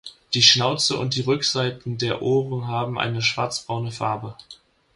[0.33, 4.35] Die Schnauze und die Rückseiten der Ohren haben eine schwarzbraune Farbe.